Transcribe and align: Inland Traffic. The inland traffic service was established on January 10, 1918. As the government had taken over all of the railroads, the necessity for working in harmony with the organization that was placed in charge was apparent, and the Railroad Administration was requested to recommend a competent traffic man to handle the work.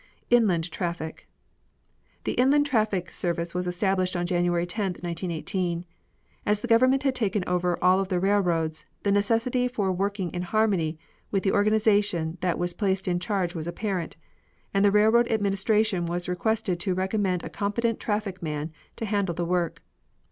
Inland 0.31 0.71
Traffic. 0.71 1.27
The 2.23 2.31
inland 2.31 2.65
traffic 2.65 3.13
service 3.13 3.53
was 3.53 3.67
established 3.67 4.15
on 4.15 4.25
January 4.25 4.65
10, 4.65 4.93
1918. 4.93 5.85
As 6.43 6.59
the 6.61 6.67
government 6.67 7.03
had 7.03 7.13
taken 7.13 7.43
over 7.45 7.77
all 7.83 7.99
of 7.99 8.07
the 8.07 8.19
railroads, 8.19 8.83
the 9.03 9.11
necessity 9.11 9.67
for 9.67 9.91
working 9.91 10.31
in 10.31 10.41
harmony 10.41 10.97
with 11.29 11.43
the 11.43 11.51
organization 11.51 12.39
that 12.41 12.57
was 12.57 12.73
placed 12.73 13.07
in 13.07 13.19
charge 13.19 13.53
was 13.53 13.67
apparent, 13.67 14.17
and 14.73 14.83
the 14.83 14.89
Railroad 14.91 15.31
Administration 15.31 16.07
was 16.07 16.27
requested 16.27 16.79
to 16.79 16.95
recommend 16.95 17.43
a 17.43 17.49
competent 17.51 17.99
traffic 17.99 18.41
man 18.41 18.71
to 18.95 19.05
handle 19.05 19.35
the 19.35 19.45
work. 19.45 19.83